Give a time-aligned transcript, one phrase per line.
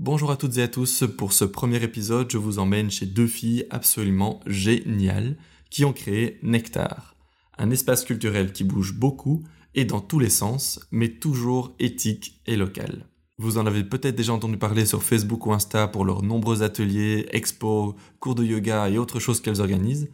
[0.00, 1.02] Bonjour à toutes et à tous.
[1.16, 5.36] Pour ce premier épisode, je vous emmène chez deux filles absolument géniales
[5.70, 7.16] qui ont créé Nectar,
[7.58, 9.42] un espace culturel qui bouge beaucoup
[9.74, 13.06] et dans tous les sens, mais toujours éthique et local.
[13.38, 17.26] Vous en avez peut-être déjà entendu parler sur Facebook ou Insta pour leurs nombreux ateliers,
[17.32, 20.10] expos, cours de yoga et autres choses qu'elles organisent.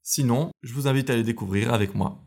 [0.00, 2.24] Sinon, je vous invite à les découvrir avec moi.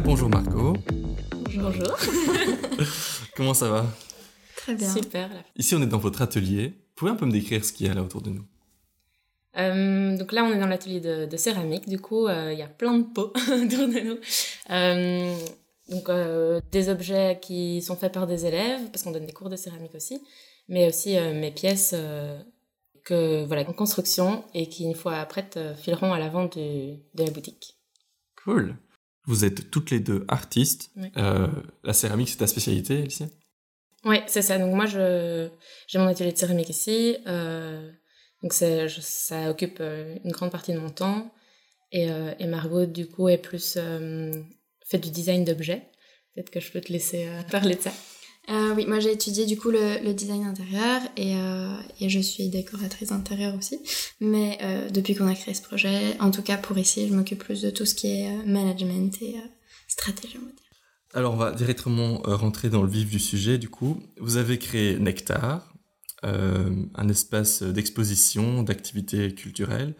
[0.00, 0.74] Bonjour Marco.
[1.54, 1.96] Bonjour.
[3.36, 3.86] Comment ça va?
[4.56, 4.88] Très bien.
[4.88, 5.28] Super.
[5.28, 5.42] là.
[5.56, 6.68] Ici, on est dans votre atelier.
[6.68, 8.44] Vous pouvez un peu me décrire ce qu'il y a là autour de nous?
[9.58, 11.88] Euh, donc là, on est dans l'atelier de, de céramique.
[11.88, 14.18] Du coup, euh, il y a plein de pots autour de nous.
[14.70, 15.36] Euh,
[15.90, 19.50] donc, euh, des objets qui sont faits par des élèves, parce qu'on donne des cours
[19.50, 20.22] de céramique aussi,
[20.68, 22.38] mais aussi euh, mes pièces euh,
[23.04, 27.24] que voilà en construction et qui, une fois prêtes, euh, fileront à la vente de
[27.24, 27.76] la boutique.
[28.42, 28.74] Cool.
[29.26, 30.90] Vous êtes toutes les deux artistes.
[31.16, 31.48] Euh,
[31.84, 33.26] la céramique, c'est ta spécialité, Alicia?
[34.04, 34.58] Oui, c'est ça.
[34.58, 37.16] Donc moi, j'ai mon atelier de céramique ici.
[37.26, 37.90] euh,
[38.42, 41.32] donc je- ça occupe euh, une grande partie de mon temps.
[41.92, 43.78] Et, euh, et Margot, du coup, est plus
[44.86, 45.82] fait du design d'objets.
[46.34, 47.92] Peut-être que je peux te laisser parler de ça.
[48.50, 52.18] Euh, oui, moi j'ai étudié du coup le, le design intérieur et, euh, et je
[52.18, 53.78] suis décoratrice intérieure aussi.
[54.20, 57.38] Mais euh, depuis qu'on a créé ce projet, en tout cas pour ici, je m'occupe
[57.44, 59.48] plus de tout ce qui est management et euh,
[59.86, 60.58] stratégie, on va dire.
[61.14, 64.02] Alors, on va directement rentrer dans le vif du sujet, du coup.
[64.18, 65.74] Vous avez créé Nectar,
[66.24, 69.94] euh, un espace d'exposition, d'activités culturelles.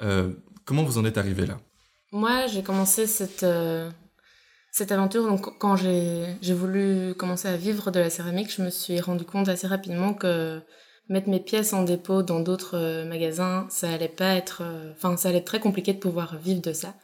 [0.00, 0.32] Euh,
[0.64, 1.60] comment vous en êtes arrivé là?
[2.12, 3.90] Moi, j'ai commencé cette, euh,
[4.76, 5.24] cette aventure.
[5.28, 9.48] Donc, quand j'ai voulu commencer à vivre de la céramique, je me suis rendu compte
[9.48, 10.60] assez rapidement que
[11.08, 14.62] mettre mes pièces en dépôt dans d'autres euh, magasins, ça allait pas être.
[14.64, 16.94] euh, Enfin, ça allait être très compliqué de pouvoir vivre de ça.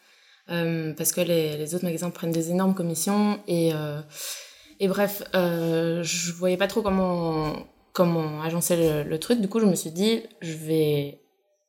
[0.48, 3.70] Euh, parce que les, autres magasins prennent des énormes commissions et.
[3.72, 4.00] euh,
[4.80, 7.52] et bref, euh, je voyais pas trop comment,
[7.92, 9.40] comment agencer le truc.
[9.42, 11.20] Du coup, je me suis dit, je vais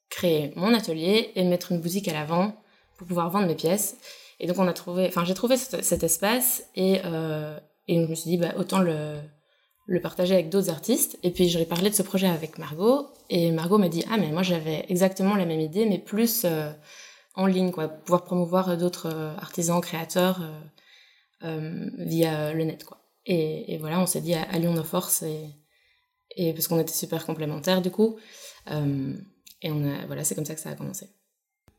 [0.09, 2.55] créer mon atelier et mettre une boutique à l'avant
[2.97, 3.97] pour pouvoir vendre mes pièces.
[4.41, 7.57] Et donc on a trouvé, enfin j'ai trouvé cet, espace et, euh,
[7.87, 9.19] et je me suis dit bah, autant le,
[9.85, 11.19] le partager avec d'autres artistes.
[11.21, 14.31] Et puis j'ai parlé de ce projet avec Margot et Margot m'a dit ah mais
[14.31, 16.71] moi j'avais exactement la même idée mais plus euh,
[17.35, 20.41] en ligne quoi, pouvoir promouvoir d'autres euh, artisans créateurs
[21.43, 22.97] via le net quoi.
[23.27, 25.55] Et, et voilà on s'est dit allions nos forces et,
[26.35, 28.17] et parce qu'on était super complémentaires du coup.
[28.67, 31.09] Et on a, voilà, c'est comme ça que ça a commencé.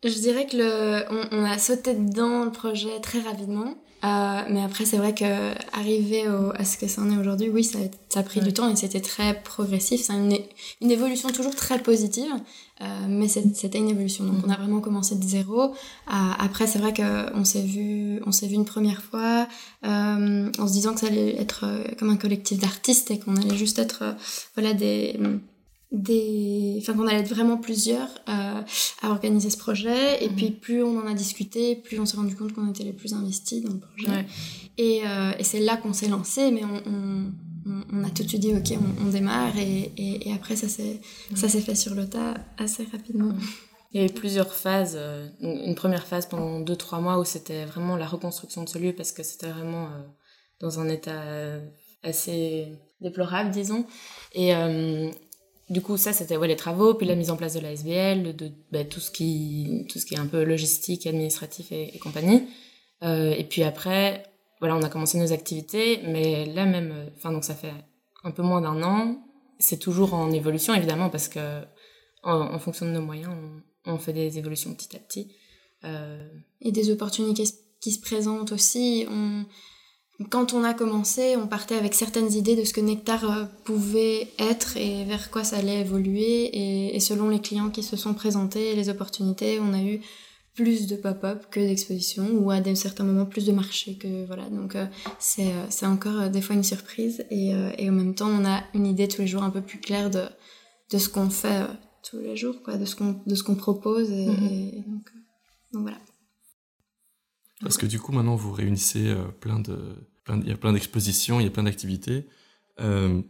[0.05, 3.75] Je dirais que le, on, on a sauté dedans le projet très rapidement.
[4.05, 7.49] Euh, mais après, c'est vrai que arriver au- à ce que ça en est aujourd'hui,
[7.51, 7.83] oui, ça, a-
[8.13, 8.47] ça a pris Ouais.
[8.47, 10.01] du temps et c'était très progressif.
[10.03, 10.37] C'est une,
[10.81, 12.33] une évolution toujours très positive,
[12.81, 14.25] euh, mais c'est- c'était une évolution.
[14.25, 14.43] Donc, Mhm.
[14.45, 15.67] on a vraiment commencé de zéro.
[15.67, 15.71] Euh,
[16.09, 19.47] après, c'est vrai qu'on s'est vu, on s'est vu une première fois
[19.85, 23.37] euh, en se disant que ça allait être euh, comme un collectif d'artistes et qu'on
[23.37, 24.13] allait juste être, euh,
[24.57, 25.17] voilà, des
[25.93, 28.61] des enfin qu'on allait être vraiment plusieurs euh,
[29.03, 30.37] à organiser ce projet et Mhm.
[30.37, 33.13] puis plus on en a discuté plus on s'est rendu compte qu'on était les plus
[33.13, 34.27] investis dans le projet Ouais.
[34.79, 37.31] et, euh, et c'est là qu'on s'est lancé mais on,
[37.93, 40.67] on, a tout de suite dit ok on, on démarre et, et, et après ça
[40.69, 41.01] s'est
[41.35, 43.33] ça s'est fait sur le tas assez rapidement
[43.93, 44.97] Il y a eu plusieurs phases.
[44.99, 48.95] euh, Une première phase pendant 2-3 mois où c'était vraiment la reconstruction de ce lieu
[48.95, 49.91] parce que c'était vraiment
[50.61, 51.23] dans un état
[52.03, 52.69] assez
[53.03, 53.85] déplorable, disons.
[54.33, 55.11] Et euh,
[55.73, 58.37] du coup, ça, c'était les travaux, puis la mise en place de la SBL,
[58.71, 62.47] bah, tout, ce qui, est un peu logistique, administratif et, compagnie.
[63.03, 64.23] Euh, et puis après,
[64.61, 67.73] voilà, on a commencé nos activités, mais là même, euh, enfin, donc ça fait
[68.23, 69.17] un peu moins d'un an.
[69.59, 71.63] C'est toujours en évolution, évidemment, parce que
[72.23, 73.33] en, en fonction de nos moyens,
[73.87, 75.35] on, fait des évolutions petit à petit.
[75.85, 76.29] Euh,
[76.61, 77.45] et des opportunités
[77.81, 79.07] qui se présentent aussi.
[80.31, 84.29] Quand on a commencé, on partait avec certaines idées de ce que Nectar euh, pouvait
[84.39, 86.45] être et vers quoi ça allait évoluer.
[86.57, 90.01] Et, et selon les clients qui se sont présentés et les opportunités, on a eu
[90.55, 94.49] plus de pop-up que d'expositions ou à des, certains moments plus de marchés que voilà.
[94.51, 94.85] Donc euh,
[95.19, 98.29] c'est euh, c'est encore euh, des fois une surprise et, euh, et en même temps
[98.29, 100.25] on a une idée tous les jours un peu plus claire de,
[100.91, 101.67] de ce qu'on fait euh,
[102.09, 104.45] tous les jours, quoi, de ce qu'on de ce qu'on propose et, Mhm.
[104.49, 105.19] et donc, euh,
[105.73, 105.99] donc voilà.
[107.63, 109.79] Parce que du coup, maintenant, vous réunissez euh, plein de...
[110.29, 112.27] Il y a plein d'expositions, il y a plein d'activités.
[112.81, 113.23] Euh,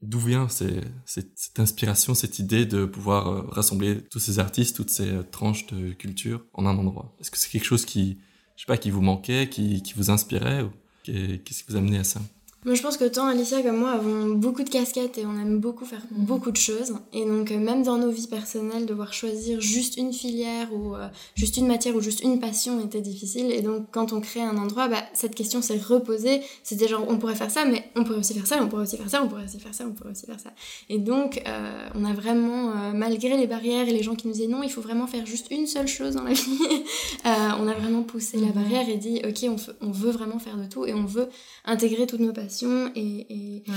[0.00, 5.08] D'où vient cette, inspiration, cette idée de pouvoir euh, rassembler tous ces artistes, toutes ces
[5.08, 7.16] euh, tranches de culture en un endroit?
[7.18, 8.20] Est-ce que c'est quelque chose qui,
[8.54, 10.64] je sais pas, qui vous manquait, qui, vous inspirait
[11.02, 12.20] Qu'est-ce qui vous a amené à ça?
[12.64, 15.58] Moi, je pense que tant Alicia comme moi avons beaucoup de casquettes et on aime
[15.58, 16.24] beaucoup faire Mhm.
[16.26, 16.94] beaucoup de choses.
[17.12, 21.08] Et donc, euh, même dans nos vies personnelles, devoir choisir juste une filière ou euh,
[21.36, 23.52] juste une matière ou juste une passion était difficile.
[23.52, 26.40] Et donc, quand on crée un endroit, bah, cette question s'est reposée.
[26.64, 28.96] C'était genre, on pourrait faire ça, mais on pourrait aussi faire ça, on pourrait aussi
[28.96, 30.50] faire ça, on pourrait aussi faire ça, on pourrait aussi faire ça.
[30.88, 34.32] Et donc, euh, on a vraiment, euh, malgré les barrières et les gens qui nous
[34.34, 36.58] disaient non, il faut vraiment faire juste une seule chose dans la vie,
[37.24, 38.52] on a vraiment poussé la Mhm.
[38.52, 39.56] barrière et dit, ok, on,
[39.86, 41.28] on veut vraiment faire de tout et on veut
[41.64, 42.47] intégrer toutes nos passions
[42.94, 43.74] et, et, Ouais.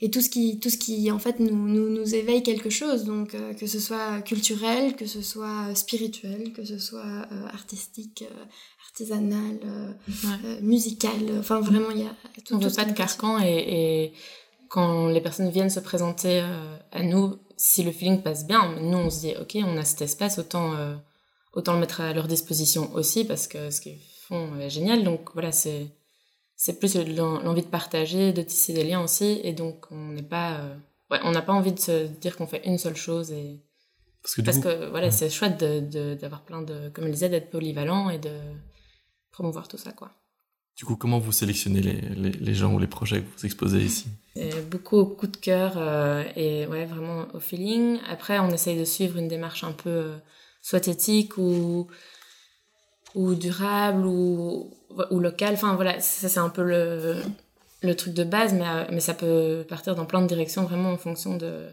[0.00, 3.04] et tout ce qui, tout ce qui en fait nous, nous, nous éveille quelque chose.
[3.04, 8.24] Donc euh, que ce soit culturel, que ce soit spirituel, que ce soit euh, artistique,
[8.30, 8.44] euh,
[8.86, 9.58] artisanal,
[10.08, 10.60] Ouais.
[10.62, 11.12] musical.
[11.38, 12.14] Enfin vraiment il y a
[12.44, 12.54] tout.
[12.54, 13.58] On veut tout ce pas de carcan et,
[14.04, 14.12] et
[14.68, 16.42] quand les personnes viennent se présenter
[16.92, 20.02] à nous, si le feeling passe bien, nous on se dit ok, on a cet
[20.02, 20.74] espace, autant
[21.54, 23.98] autant le mettre à leur disposition aussi parce que ce qu'ils
[24.28, 25.02] font est génial.
[25.02, 25.88] Donc voilà, c'est
[26.62, 30.28] c'est plus l'en- l'envie de partager, de tisser des liens aussi, et donc on n'est
[30.36, 30.74] pas euh,
[31.10, 33.46] ouais, on n'a pas envie de se dire qu'on fait une seule chose et
[34.22, 35.12] Parce que du parce coup, que voilà, ouais.
[35.18, 35.58] c'est chouette
[36.20, 38.34] d'avoir plein de comme elle disait d'être polyvalent et de
[39.30, 40.10] promouvoir tout ça quoi.
[40.76, 43.80] du coup, comment vous sélectionnez les, les, les gens ou les projets que vous exposez
[43.82, 44.08] ici?
[44.70, 47.98] Beaucoup au coup de cœur euh, et ouais, vraiment au feeling.
[48.08, 50.16] Après, on essaye de suivre une démarche un peu euh,
[50.62, 51.88] soit éthique ou,
[53.14, 54.70] ou durable ou,
[55.18, 55.54] locale.
[55.54, 59.64] Enfin voilà, ça c'est un peu le, truc de base, mais, euh, mais ça peut
[59.68, 61.66] partir dans plein de directions vraiment en fonction de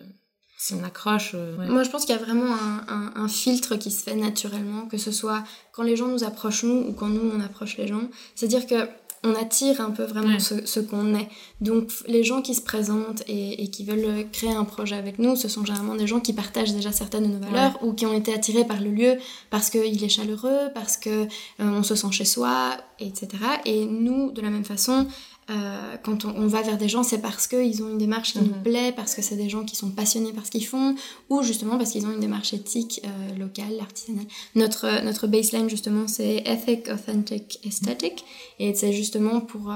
[0.60, 1.32] si on accroche.
[1.36, 1.56] euh.
[1.68, 4.88] Moi, je pense qu'il y a vraiment un, un- un filtre qui se fait naturellement,
[4.88, 7.86] que ce soit quand les gens nous approchent nous ou quand nous on approche les
[7.88, 8.10] gens.
[8.36, 8.90] C'est-à-dire que
[9.24, 10.40] on attire un peu vraiment Ouais.
[10.40, 11.28] ce, ce qu'on est.
[11.60, 15.36] Donc, les gens qui se présentent et, et qui veulent créer un projet avec nous,
[15.36, 18.14] ce sont généralement des gens qui partagent déjà certaines de nos valeurs ou qui ont
[18.14, 19.16] été attirés par le lieu
[19.50, 21.28] parce qu'il est chaleureux, parce que euh,
[21.60, 23.28] on se sent chez soi, etc.
[23.66, 25.08] Et nous, de la même façon,
[25.50, 28.40] euh, quand on, on va vers des gens, c'est parce qu'ils ont une démarche qui
[28.40, 28.64] nous Mhm.
[28.64, 30.96] plaît, parce que c'est des gens qui sont passionnés par ce qu'ils font,
[31.30, 34.26] ou justement parce qu'ils ont une démarche éthique, euh, locale, artisanale.
[34.56, 38.26] Notre, euh, notre baseline, justement, c'est Ethic, Authentic, Aesthetic,
[38.60, 39.74] et c'est justement pour...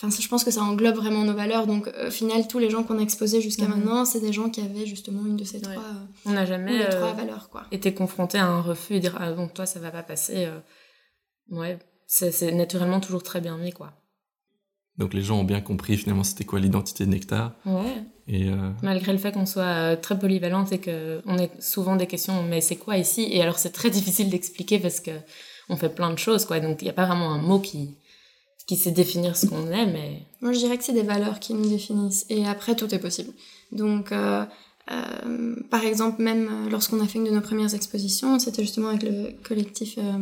[0.00, 1.66] Enfin, je pense que ça englobe vraiment nos valeurs.
[1.66, 3.70] Donc, au final, tous les gens qu'on a exposés jusqu'à Mhm.
[3.74, 5.74] maintenant, c'est des gens qui avaient justement une de ces Ouais.
[5.74, 5.82] trois,
[6.24, 7.64] On n'a jamais les trois valeurs, quoi.
[7.72, 10.48] été confronté à un refus et dire ah bon toi ça va pas passer.
[11.50, 13.92] ouais, c'est naturellement toujours très bien mis quoi.
[14.98, 17.52] Donc les gens ont bien compris finalement c'était quoi l'identité de Nectar.
[17.64, 18.02] Ouais.
[18.26, 21.96] Et euh, Malgré le fait qu'on soit euh, très polyvalente et que on ait souvent
[21.96, 23.26] des questions, mais c'est quoi ici?
[23.30, 25.12] Et alors c'est très difficile d'expliquer parce que
[25.68, 26.60] on fait plein de choses, quoi.
[26.60, 27.94] Donc il n'y a pas vraiment un mot qui
[28.66, 31.54] qui sait définir ce qu'on est, mais Moi, je dirais que c'est des valeurs qui
[31.54, 32.26] nous définissent.
[32.28, 33.32] Et après, tout est possible.
[33.72, 34.44] Donc, euh,
[34.90, 39.04] euh, par exemple, même lorsqu'on a fait une de nos premières expositions, c'était justement avec
[39.04, 40.18] le collectif euh,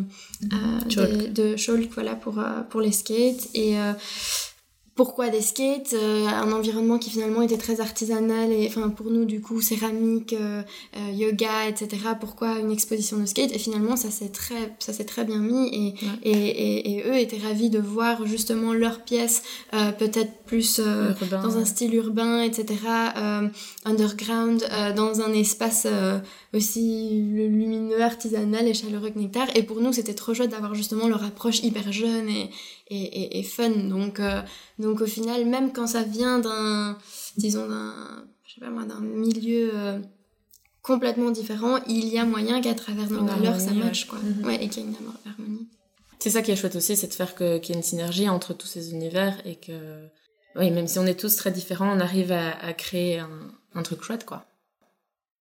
[0.53, 1.33] euh, Shulk.
[1.33, 3.49] de, de Shulk, voilà, pour, euh, pour les skates.
[3.55, 3.93] Et euh,
[4.97, 9.25] pourquoi des skates Euh, Un environnement qui finalement était très artisanal et, enfin, pour nous,
[9.25, 10.63] du coup, céramique, euh,
[10.97, 11.89] euh, yoga, etc.
[12.19, 15.69] Pourquoi une exposition de skate Et finalement, ça s'est très, ça s'est très bien mis.
[15.69, 16.19] Et, Ouais.
[16.25, 19.43] et, et, et eux étaient ravis de voir justement leurs pièces
[19.99, 21.13] peut-être plus euh,
[21.43, 22.65] dans un style urbain, etc.,
[23.17, 23.49] euh,
[23.85, 26.19] underground, euh, dans un espace euh,
[26.55, 29.49] aussi lumineux, artisanal et chaleureux que Nectar.
[29.55, 32.51] Et pour nous, c'était trop chouette d'avoir justement leur approche hyper jeune et,
[32.89, 33.71] et, et, et fun.
[33.71, 34.41] Donc, euh,
[34.79, 36.97] donc au final, même quand ça vient d'un,
[37.37, 37.95] disons, d'un,
[38.47, 39.99] je sais pas moi, d'un milieu euh,
[40.83, 44.09] complètement différent, il y a moyen qu'à travers nos valeurs, ça harmonie, match, ouais.
[44.11, 44.19] quoi.
[44.21, 44.47] Mhm.
[44.47, 45.69] Ouais, et qu'il y ait une harmonie.
[46.19, 48.29] C'est ça qui est chouette aussi, c'est de faire que- qu'il y ait une synergie
[48.29, 49.73] entre tous ces univers et que,
[50.59, 53.31] oui, même si on est tous très différents, on arrive à, à créer un,
[53.75, 54.47] un truc chouette, quoi.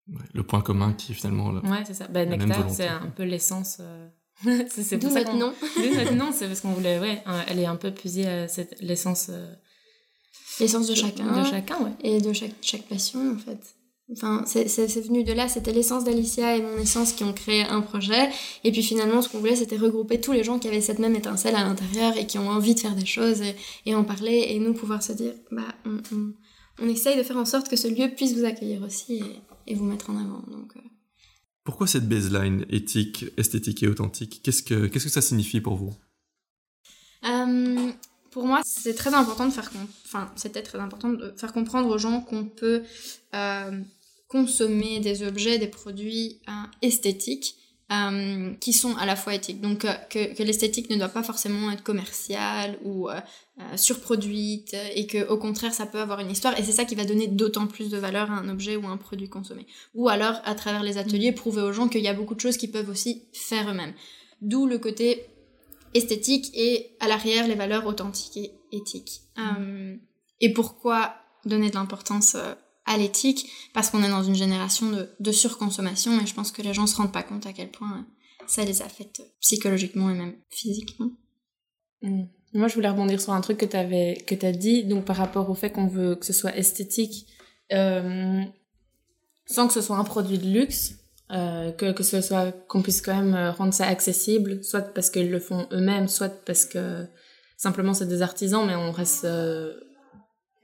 [0.08, 2.06] ouais, le point commun qui finalement le- Ouais, c'est ça.
[2.08, 3.78] Ben, même Nectar, c'est un peu l'essence.
[3.80, 4.08] euh,
[4.68, 5.52] c'est D'où pour ça notre qu'on- nom.
[5.76, 8.80] D'où notre nom, c'est parce qu'on voulait, ouais, elle est un peu puisée à cette,
[8.80, 9.52] l'essence euh,
[10.60, 11.40] L'essence de chacun.
[11.40, 11.92] de chacun, ouais.
[12.02, 13.60] et de chaque, chaque passion en fait.
[14.10, 14.64] Enfin, c'est
[15.00, 18.30] venu de là, c'était l'essence d'Alicia et mon essence qui ont créé un projet.
[18.64, 21.14] Et puis finalement, ce qu'on voulait, c'était regrouper tous les gens qui avaient cette même
[21.14, 24.46] étincelle à l'intérieur et qui ont envie de faire des choses et, et en parler
[24.48, 26.32] et nous pouvoir se dire, bah, on, on,
[26.80, 29.74] on essaye de faire en sorte que ce lieu puisse vous accueillir aussi et, et
[29.74, 30.42] vous mettre en avant.
[30.50, 30.80] Donc, euh,
[31.64, 34.40] Pourquoi cette baseline éthique, esthétique et authentique?
[34.42, 35.92] Qu'est-ce que qu'est-ce que ça signifie pour vous?
[37.24, 37.90] Euh,
[38.30, 39.70] pour moi, c'est très important de faire,
[40.06, 42.82] enfin, c'était très important de faire comprendre aux gens qu'on peut
[43.34, 43.80] euh,
[44.28, 47.56] consommer des objets, des produits euh, esthétiques
[47.90, 49.60] euh, qui sont à la fois éthiques.
[49.60, 53.08] Donc euh, que, que l'esthétique ne doit pas forcément être commerciale ou
[53.74, 57.04] surproduite et que au contraire ça peut avoir une histoire et c'est ça qui va
[57.04, 59.66] donner d'autant plus de valeur à un objet ou à un produit consommé.
[59.94, 62.56] Ou alors à travers les ateliers prouver aux gens qu'il y a beaucoup de choses
[62.56, 63.94] qu'ils peuvent aussi faire eux-mêmes.
[64.42, 65.26] D'où le côté
[65.94, 69.22] esthétique et à l'arrière les valeurs authentiques et éthiques.
[69.38, 69.96] Euh,
[70.40, 72.36] Et pourquoi donner de l'importance
[72.88, 74.86] à l'éthique Parce qu'on est dans une génération
[75.20, 78.06] de, surconsommation et je pense que les gens se rendent pas compte à quel point
[78.46, 81.10] ça les affecte psychologiquement et même physiquement.
[82.02, 82.24] Mm.
[82.54, 85.50] Moi, je voulais rebondir sur un truc que tu que as dit, donc par rapport
[85.50, 87.26] au fait qu'on veut que ce soit esthétique,
[87.72, 88.42] euh,
[89.46, 90.94] sans que ce soit un produit de luxe,
[91.30, 95.10] euh, que, que ce soit qu'on puisse quand même euh, rendre ça accessible, soit parce
[95.10, 97.06] qu'ils le font eux-mêmes, soit parce que
[97.58, 99.74] simplement c'est des artisans, mais on reste, euh,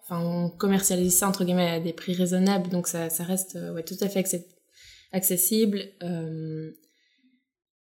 [0.04, 3.82] enfin on commercialise ça entre guillemets à des prix raisonnables, donc ça, ça reste ouais
[3.82, 4.25] tout à fait
[5.12, 5.82] accessible.
[6.02, 6.73] Euh,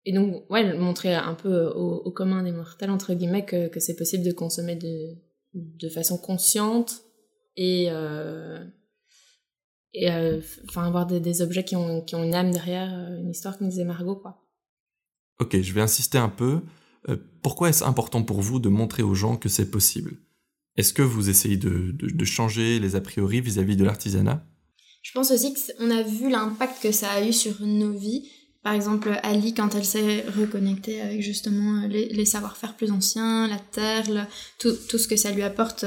[0.05, 3.81] et donc, ouais, montrer un peu au, au commun des mortels, entre guillemets, que, que
[3.81, 5.17] c'est possible de consommer de,
[5.53, 7.01] de façon consciente
[7.57, 8.63] et, euh,
[9.93, 10.39] et euh,
[10.77, 13.83] avoir des, objets qui ont, qui ont une âme derrière, euh, une histoire, comme disait
[13.83, 14.47] Margot, quoi.
[15.39, 16.61] Ok, je vais insister un peu.
[17.09, 20.15] Euh, pourquoi est-ce important pour vous de montrer aux gens que c'est possible?
[20.77, 24.45] Est-ce que vous essayez de, de, changer les a priori vis-à-vis -vis de l'artisanat?
[25.01, 28.29] Je pense aussi qu'on a vu l'impact que ça a eu sur nos vies.
[28.61, 33.59] Par exemple, Ali, quand elle s'est reconnectée avec justement les, les savoir-faire plus anciens, la
[33.59, 34.27] terre,
[34.59, 35.85] tout, tout, ce que ça lui apporte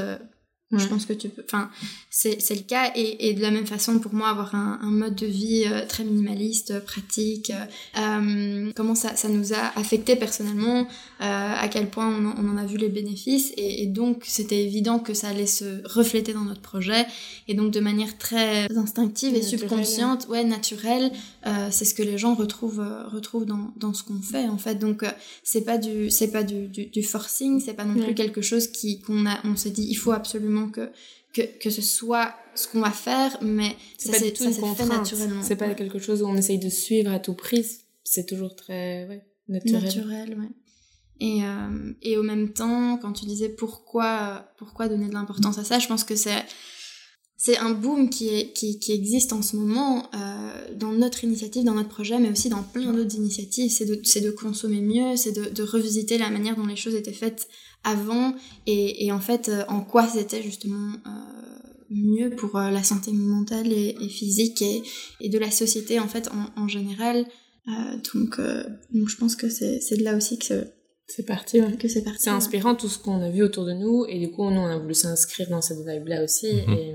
[0.72, 1.42] euh, je pense que tu peux.
[1.44, 1.68] Enfin,
[2.10, 2.92] c'est le cas.
[2.94, 5.84] Et, et, de la même façon, pour moi, avoir un, un mode de vie euh,
[5.86, 7.52] très minimaliste, pratique,
[7.98, 10.84] euh, comment ça, ça nous a affecté personnellement, euh,
[11.20, 13.52] à quel point on, on, en a vu les bénéfices.
[13.56, 17.04] Et, et donc, c'était évident que ça allait se refléter dans notre projet.
[17.48, 21.10] Et donc, de manière très instinctive et subconsciente, ouais, naturelle,
[21.46, 24.58] euh, c'est ce que les gens retrouvent, euh, retrouvent dans, dans ce qu'on fait, en
[24.58, 24.76] fait.
[24.76, 25.04] Donc,
[25.42, 28.68] c'est pas du, c'est pas du, du, du forcing, c'est pas non plus quelque chose
[28.68, 30.90] qui, qu'on a, on s'est dit, il faut absolument que,
[31.32, 35.42] que, que ce soit ce qu'on va faire, mais ça c'est tout fait naturellement.
[35.42, 37.66] C'est pas quelque chose où on essaye de suivre à tout prix,
[38.04, 39.82] c'est toujours très ouais, naturel.
[39.82, 40.48] Naturel, ouais.
[41.20, 45.64] Et, euh, et au même temps, quand tu disais pourquoi, pourquoi donner de l'importance à
[45.64, 46.44] ça, je pense que c'est
[47.42, 51.64] c'est un boom qui, est, qui, qui, existe en ce moment euh, dans notre initiative,
[51.64, 53.70] dans notre projet, mais aussi dans plein d'autres initiatives.
[53.70, 57.14] C'est de, de consommer mieux, c'est de, de revisiter la manière dont les choses étaient
[57.14, 57.48] faites
[57.82, 58.34] avant
[58.66, 63.10] et, et en fait euh, en quoi c'était justement euh, mieux pour euh, la santé
[63.10, 64.82] mentale et, et physique et,
[65.22, 67.24] et, de la société en fait en, en général.
[68.12, 68.38] donc,
[68.92, 70.66] donc je pense que c'est de là aussi que
[71.06, 71.78] c'est parti, ouais.
[71.78, 72.24] que c'est parti.
[72.24, 74.66] C'est inspirant tout ce qu'on a vu autour de nous et du coup nous on
[74.66, 76.76] a voulu s'inscrire dans cette vibe là aussi mm-hmm.
[76.76, 76.94] et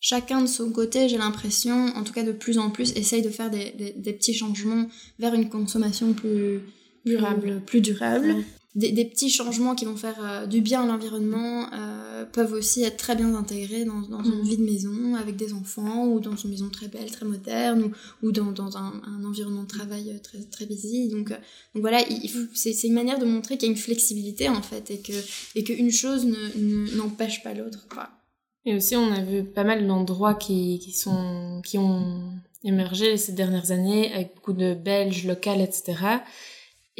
[0.00, 3.30] chacun de son côté, j'ai l'impression, en tout cas de plus en plus, essaye de
[3.30, 4.88] faire des, des, des petits changements
[5.18, 6.60] vers une consommation plus
[7.04, 8.32] durable, plus, durable.
[8.32, 8.44] Ouais
[8.78, 12.84] des, des, petits changements qui vont faire euh, du bien à l'environnement euh, peuvent aussi
[12.84, 14.44] être très bien intégrés dans, dans une mmh.
[14.44, 18.26] vie de maison avec des enfants ou dans une maison très belle, très moderne ou,
[18.26, 21.08] ou dans, dans un, un, environnement de travail euh, très, très busy.
[21.08, 21.36] Donc, euh,
[21.74, 22.02] donc voilà,
[22.54, 25.12] c'est une manière de montrer qu'il y a une flexibilité en fait et que
[25.56, 26.24] et qu'une chose
[26.94, 27.88] n'empêche ne, pas l'autre.
[27.88, 28.08] Quoi.
[28.68, 30.92] Et aussi, on a vu pas mal d'endroits qui, qui,
[31.64, 32.32] qui ont
[32.62, 36.20] émergé ces dernières années avec beaucoup de Belges, locales, etc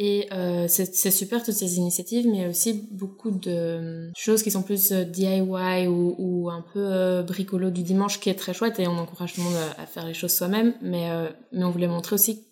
[0.01, 4.93] et euh, c'est super toutes ces initiatives, mais aussi beaucoup de choses qui sont plus
[4.93, 8.97] euh, DIY ou, un peu euh, bricolo du dimanche, qui est très chouette et on
[8.97, 10.73] encourage tout le monde à, à faire les choses soi-même.
[10.81, 12.45] Mais, euh, mais on voulait montrer aussi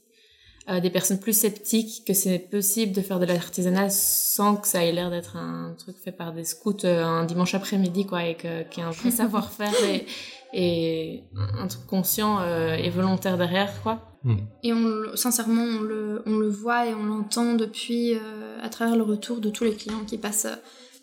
[0.69, 4.83] euh, des personnes plus sceptiques que c'est possible de faire de l'artisanat sans que ça
[4.83, 8.35] ait l'air d'être un truc fait par des scouts euh, un dimanche après-midi, quoi, et
[8.35, 10.05] qu'il y ait un vrai savoir-faire et,
[10.53, 12.43] et un truc conscient
[12.75, 14.07] et volontaire derrière, quoi.
[14.23, 14.35] Mm.
[14.63, 18.95] Et on, sincèrement, on le, on le voit et on l'entend depuis, euh, à travers
[18.95, 20.47] le retour de tous les clients qui passent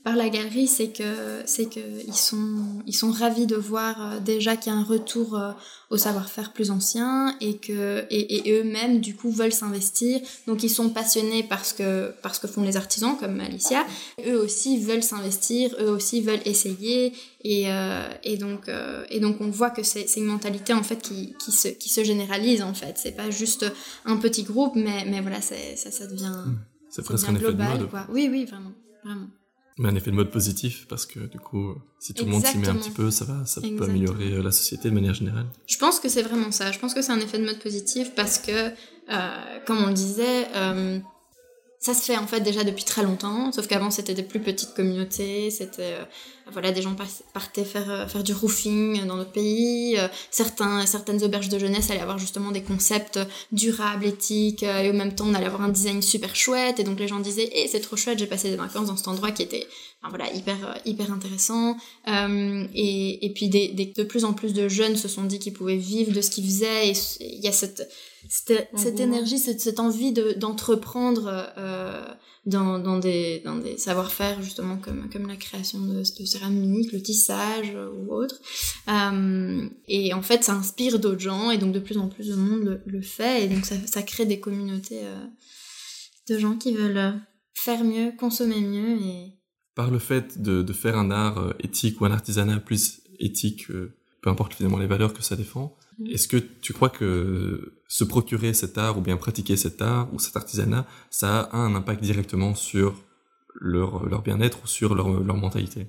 [0.05, 4.21] par la galerie, c'est que c'est que ils sont ils sont ravis de voir euh,
[4.21, 5.53] déjà qu'il y a un retour euh,
[5.89, 10.21] au savoir-faire plus ancien et que et, et eux-mêmes du coup veulent s'investir.
[10.47, 13.87] Donc ils sont passionnés parce que parce que font les artisans comme Alicia.
[14.27, 19.41] Eux aussi veulent s'investir, eux aussi veulent essayer et euh, et donc euh, et donc
[19.41, 22.61] on voit que c'est c'est une mentalité en fait qui qui se qui se généralise
[22.63, 22.99] en fait.
[22.99, 23.65] C'est pas juste
[24.05, 27.03] un petit groupe, mais mais voilà, ça ça devient mmh.
[27.05, 27.85] presque un global, de.
[27.87, 28.07] Quoi.
[28.11, 29.29] Oui oui vraiment vraiment.
[29.77, 32.59] Mais un effet de mode positif, parce que du coup, si tout le monde s'y
[32.59, 33.79] met un petit peu, ça va, ça Exactement.
[33.79, 35.47] peut améliorer euh, la société de manière générale.
[35.67, 36.71] Je pense que c'est vraiment ça.
[36.71, 39.95] Je pense que c'est un effet de mode positif parce que, euh, comme on le
[39.95, 41.01] disait, euh,
[41.81, 44.75] ça se fait en fait déjà depuis très longtemps, sauf qu'avant c'était des plus petites
[44.75, 45.99] communautés, c'était
[46.53, 46.95] voilà des gens
[47.33, 51.91] partaient faire euh, faire du roofing dans notre pays, euh, certains certaines auberges de jeunesse
[51.91, 53.19] allaient avoir justement des concepts
[53.53, 56.85] durables, éthiques euh, et au même temps on allait avoir un design super chouette et
[56.85, 59.31] donc les gens disaient "Eh, c'est trop chouette, j'ai passé des vacances dans cet endroit
[59.31, 59.67] qui était
[60.09, 61.77] voilà, hyper, hyper intéressant.
[62.09, 65.39] Euh, et, et puis des, des, de plus en plus de jeunes se sont dit
[65.39, 66.89] qu'ils pouvaient vivre de ce qu'ils faisaient.
[66.91, 67.89] Et il y a cette,
[68.29, 72.05] cette, cette énergie, cette, cette envie d'entreprendre euh,
[72.47, 77.03] dans, dans des, dans des savoir-faire justement comme, comme la création de, de céramique, le
[77.03, 78.37] tissage ou autre.
[78.89, 82.35] Euh, et en fait, ça inspire d'autres gens et donc de plus en plus de
[82.35, 85.27] monde le, le fait et donc ça, ça crée des communautés euh,
[86.29, 87.15] de gens qui veulent
[87.55, 89.35] faire mieux, consommer mieux et
[89.75, 93.71] par le fait de, de, faire un art euh, éthique ou un artisanat plus éthique,
[93.71, 96.07] euh, peu importe finalement les valeurs que ça défend, mm.
[96.11, 100.19] est-ce que tu crois que se procurer cet art ou bien pratiquer cet art ou
[100.19, 103.03] cet artisanat, ça a un impact directement sur
[103.61, 105.87] leur, leur bien-être ou sur leur, leur mentalité?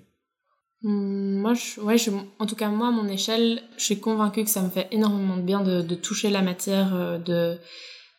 [0.82, 4.50] Moi, je, ouais, je, en tout cas, moi, à mon échelle, je suis convaincue que
[4.50, 7.58] ça me fait énormément de bien de, de toucher la matière, euh, de,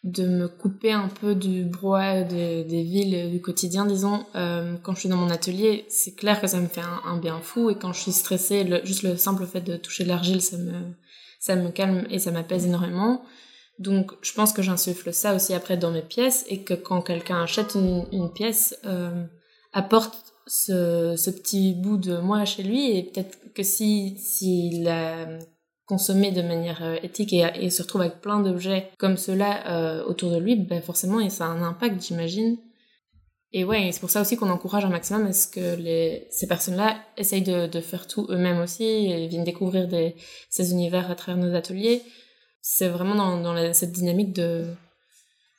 [0.06, 4.24] de me couper un peu du brouhaha des, des villes du quotidien disons.
[4.36, 7.40] Euh, quand je suis dans mon atelier c'est clair que ça me fait un, bien
[7.40, 7.70] fou.
[7.70, 10.94] Et quand je suis stressée le, juste le simple fait de toucher l'argile ça me
[11.40, 13.22] ça me calme et ça m'apaise énormément.
[13.80, 17.42] Donc je pense que j'insuffle ça aussi après dans mes pièces et que quand quelqu'un
[17.42, 19.24] achète une, une pièce euh,
[19.72, 25.26] apporte ce, ce petit bout de moi chez lui et peut-être que si si la
[25.86, 30.04] consommer de manière euh, éthique et, et, se retrouve avec plein d'objets comme ceux-là euh,
[30.04, 32.58] autour de lui, ben forcément, et ça a un impact, j'imagine.
[33.52, 36.48] Et ouais, c'est pour ça aussi qu'on encourage un maximum à ce que les, ces
[36.48, 40.16] personnes-là essayent de, de faire tout eux-mêmes aussi et viennent découvrir des,
[40.50, 42.02] ces univers à travers nos ateliers.
[42.60, 44.66] C'est vraiment dans, dans la, cette dynamique de,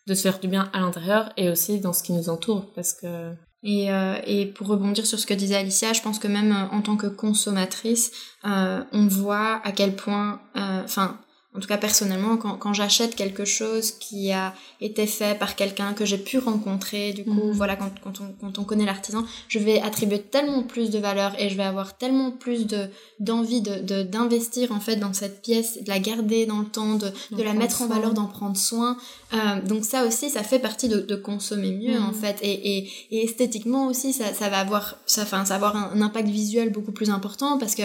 [0.08, 2.94] de se faire du bien à l'intérieur et aussi dans ce qui nous entoure parce
[2.94, 3.34] que
[3.64, 6.76] et, euh, et, pour rebondir sur ce que disait Alicia, je pense que même euh,
[6.76, 8.12] en tant que consommatrice,
[8.46, 11.20] euh, on voit à quel point, euh, enfin,
[11.58, 15.94] en tout cas personnellement, quand, quand j'achète quelque chose qui a été fait par quelqu'un
[15.94, 17.52] que j'ai pu rencontrer, du coup, mhm.
[17.52, 21.34] voilà, quand, quand, on, quand on connaît l'artisan, je vais attribuer tellement plus de valeur
[21.40, 25.82] et je vais avoir tellement plus de d'envie de d'investir en fait dans cette pièce,
[25.82, 28.96] de la garder dans le temps, de, de la mettre en valeur, d'en prendre soin.
[29.34, 32.14] Euh, donc ça aussi, ça fait partie de, de consommer mieux en mhm.
[32.14, 36.02] fait, et, et, et, esthétiquement aussi, ça, ça va avoir, ça, ça va avoir un
[36.02, 37.84] impact visuel beaucoup plus important parce que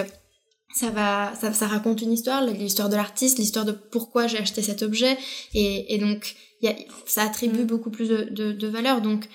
[0.75, 4.63] ça va ça, ça raconte une histoire l'histoire de l'artiste l'histoire de pourquoi j'ai acheté
[4.63, 5.17] cet objet
[5.55, 6.75] et, et donc y a,
[7.07, 7.67] ça attribue mm.
[7.67, 9.29] beaucoup plus de, de, de, valeur donc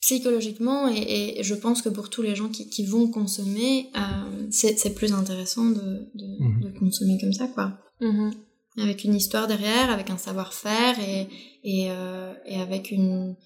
[0.00, 4.46] psychologiquement et, et, je pense que pour tous les gens qui, qui vont consommer euh,
[4.50, 6.62] c'est plus intéressant de, de, mm-hmm.
[6.62, 8.32] de, consommer comme ça quoi mm-hmm.
[8.78, 11.28] avec une histoire derrière avec un savoir-faire et,
[11.64, 13.36] et, euh, et avec une,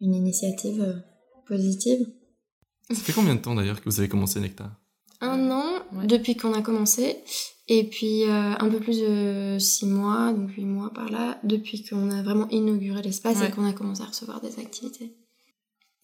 [0.00, 1.02] une initiative
[1.46, 2.06] positive
[2.90, 4.81] ça fait combien de temps d'ailleurs que vous avez commencé Nectar?
[5.22, 5.64] Un an
[6.04, 7.16] depuis qu'on a commencé.
[7.68, 11.84] Et puis euh, un peu plus de six mois, donc huit mois par là, depuis
[11.84, 15.14] qu'on a vraiment inauguré l'espace et qu'on a commencé à recevoir des activités.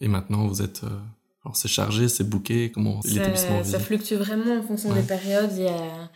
[0.01, 0.85] Et maintenant, vous êtes...
[0.85, 1.01] Euh,
[1.45, 5.51] alors c'est chargé, c'est booké, comment l'établissement Ça fluctue vraiment en fonction des périodes.
[5.57, 6.11] Il y a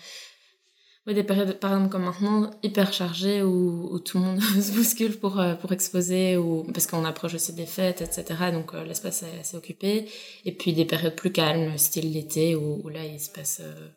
[1.06, 4.72] ouais, des périodes, par exemple comme maintenant, hyper chargées où, où tout le monde se
[4.72, 8.50] bouscule pour, euh, pour exposer, ou, parce qu'on approche aussi des fêtes, etc.
[8.52, 10.08] Donc euh, l'espace est assez occupé.
[10.44, 13.88] Et puis des périodes plus calmes, style l'été, où, où, là il se passe euh,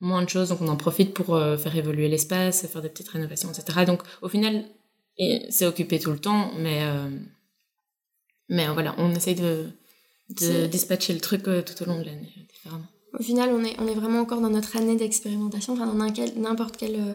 [0.00, 0.48] moins de choses.
[0.50, 1.26] Donc on en profite pour
[1.58, 3.84] faire évoluer l'espace, faire des petites rénovations, etc.
[3.86, 4.64] Donc au final,
[5.50, 6.82] c'est occupé tout le temps, mais,
[8.48, 9.68] mais voilà, on essaye de,
[10.30, 14.20] de dispatcher le truc tout au long de l'année, différemment au final, on est, vraiment
[14.20, 15.74] encore dans notre année d'expérimentation.
[15.74, 17.14] Enfin, dans n'importe quel euh,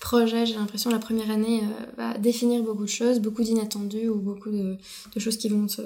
[0.00, 4.16] projet, j'ai l'impression, la première année euh, va définir beaucoup de choses, beaucoup d'inattendus ou
[4.16, 4.76] beaucoup de,
[5.16, 5.82] choses qui vont se,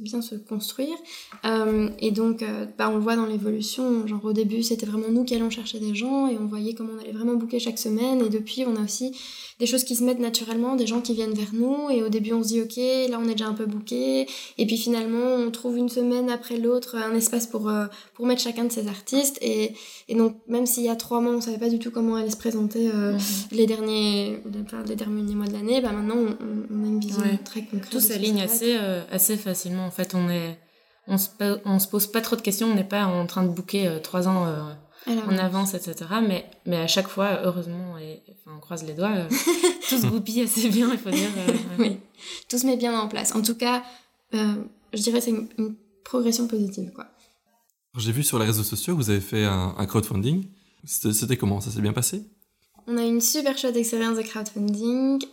[0.00, 0.96] bien se construire.
[1.44, 2.42] Euh, et donc,
[2.78, 4.06] bah, on le voit dans l'évolution.
[4.06, 6.92] Genre, au début, c'était vraiment nous qui allions chercher des gens et on voyait comment
[6.96, 8.22] on allait vraiment booker chaque semaine.
[8.22, 9.12] Et depuis, on a aussi
[9.58, 11.90] des choses qui se mettent naturellement, des gens qui viennent vers nous.
[11.90, 14.26] Et au début, on se dit, OK, là, on est déjà un peu booké.
[14.58, 18.42] Et puis finalement, on trouve une semaine après l'autre un espace pour, euh, pour mettre
[18.42, 19.38] chacun de ces artistes.
[19.40, 19.74] Et,
[20.08, 22.30] et donc, même s'il y a trois mois, on savait pas du tout comment allait
[22.30, 23.20] se présenter euh, mhm.
[23.52, 24.42] les, derniers,
[24.86, 26.36] les derniers mois de l'année, bah maintenant, on,
[26.74, 27.90] on, a une vision très concrète.
[27.90, 29.86] Tout s'aligne assez, euh, assez facilement.
[29.86, 30.58] En fait, on est
[31.08, 31.28] on se,
[31.64, 34.28] on se pose pas trop de questions, on n'est pas en train de euh, trois
[34.28, 34.46] ans
[35.08, 35.94] euh, en avance, etc.
[36.26, 39.28] Mais, mais à chaque fois, heureusement, et enfin, on croise les doigts, euh,
[39.88, 41.28] tout se goupille assez bien, il faut dire.
[41.78, 41.98] oui,
[42.48, 43.34] tout se met bien en place.
[43.34, 43.84] En tout cas,
[44.32, 46.92] je dirais c'est une, une, progression positive.
[46.94, 47.06] quoi.
[47.96, 50.44] J'ai vu sur les réseaux sociaux que vous avez fait un, un crowdfunding.
[50.84, 51.60] C'était comment?
[51.60, 52.22] Ça s'est bien passé?
[52.86, 55.24] On a eu une super chouette expérience de crowdfunding.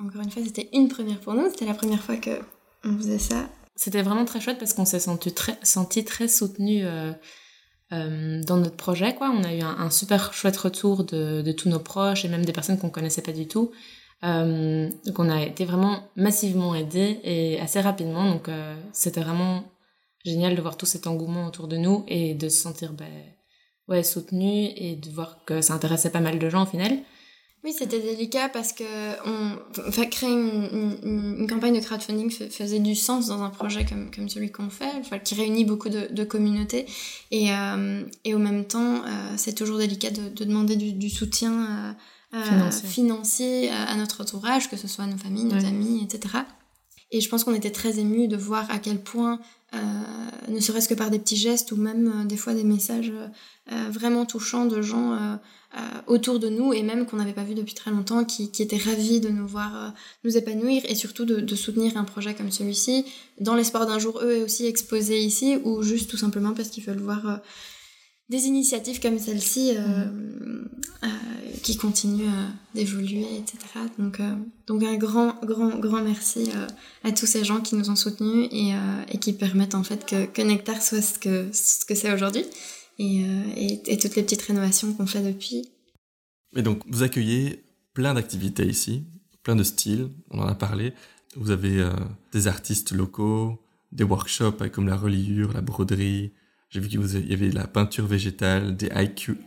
[0.00, 1.48] encore une fois, c'était une première pour nous.
[1.50, 2.40] C'était la première fois que
[2.84, 3.48] on faisait ça.
[3.76, 6.84] C'était vraiment très chouette parce qu'on s'est senti très, senti très soutenu
[7.92, 9.14] euh, dans notre projet.
[9.14, 9.30] Quoi.
[9.30, 12.44] On a eu un, un super chouette retour de, de, tous nos proches et même
[12.44, 13.70] des personnes qu'on connaissait pas du tout.
[14.24, 18.28] Euh, donc on a été vraiment massivement aidés et assez rapidement.
[18.28, 19.64] Donc euh, c'était vraiment
[20.24, 23.06] génial de voir tout cet engouement autour de nous et de se sentir ben,
[23.88, 26.98] ouais, soutenu et de voir que ça intéressait pas mal de gens au final.
[27.66, 28.84] Oui, c'était délicat parce que
[29.26, 34.08] on, enfin, créer une, une, campagne de crowdfunding faisait du sens dans un projet comme,
[34.14, 36.86] comme celui qu'on fait, enfin, qui réunit beaucoup de, de communautés.
[37.32, 41.10] Et, euh, et au même temps, euh, c'est toujours délicat de, de demander du, du
[41.10, 41.96] soutien
[42.32, 46.44] euh, financier, financier à notre entourage, que ce soit nos familles, nos amis, etc.
[47.12, 49.38] Et je pense qu'on était très émus de voir à quel point,
[49.74, 49.78] euh,
[50.48, 53.12] ne serait-ce que par des petits gestes ou même euh, des fois des messages
[53.72, 55.38] euh, vraiment touchants de gens
[56.06, 58.76] autour de nous et même qu'on n'avait pas vu depuis très longtemps, qui, qui étaient
[58.76, 59.92] ravis de nous voir
[60.24, 63.04] nous épanouir et surtout de, de soutenir un projet comme celui-ci,
[63.40, 67.00] dans l'espoir d'un jour eux aussi exposés ici ou juste tout simplement parce qu'ils veulent
[67.00, 67.40] voir
[68.28, 70.68] des initiatives comme celle-ci euh, mm.
[71.04, 71.08] euh,
[71.62, 73.58] qui continuent euh, d'évoluer, etc.
[73.98, 74.20] Donc,
[74.66, 76.50] donc un grand, grand, grand merci
[77.04, 78.72] à tous ces gens qui nous ont soutenus et,
[79.12, 82.44] et qui permettent en fait que, que Nectar soit ce que ce que c'est aujourd'hui
[82.98, 85.68] et, et, toutes les petites rénovations qu'on fait depuis.
[86.54, 89.04] Et donc vous accueillez plein d'activités ici,
[89.42, 90.92] plein de styles, on en a parlé.
[91.34, 91.86] Vous avez
[92.32, 96.32] des artistes locaux, des workshops comme la reliure, la broderie,
[96.70, 99.38] j'ai vu qu'il y avait de la peinture végétale, des haïkus.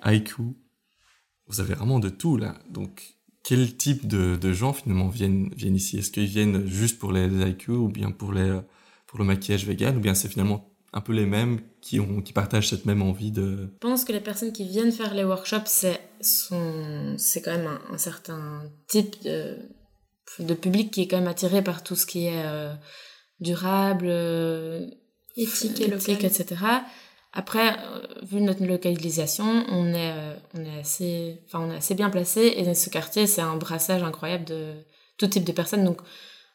[1.47, 2.57] Vous avez vraiment de tout là.
[2.69, 5.97] Donc, quel type de, de gens finalement viennent, viennent ici?
[5.97, 8.59] Est-ce qu'ils viennent juste pour les, haïkus ou bien pour, les,
[9.07, 9.97] pour le maquillage vegan?
[9.97, 13.31] Ou bien c'est finalement un peu les mêmes qui, ont, qui partagent cette même envie
[13.31, 13.69] de...
[13.73, 17.97] Je pense que les personnes qui viennent faire les workshops, c'est, c'est quand même un,
[17.97, 19.57] certain type de,
[20.39, 22.73] de public qui est quand même attiré par tout ce qui est euh,
[23.39, 24.87] durable, euh,
[25.35, 26.55] éthique et local, etc.
[27.31, 31.93] Après, euh, vu notre localisation, on est, euh, on est assez, enfin, on est assez
[31.93, 34.73] bien placé et dans ce quartier, c'est un brassage incroyable de
[35.17, 35.85] tout type de personnes.
[35.85, 36.01] Donc,